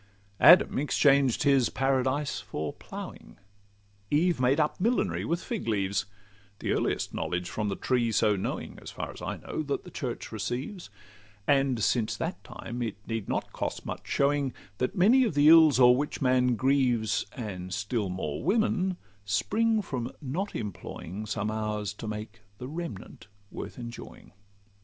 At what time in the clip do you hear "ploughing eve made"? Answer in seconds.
2.73-4.59